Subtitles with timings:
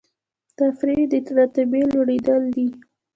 [0.57, 2.67] ترفیع د رتبې لوړیدل دي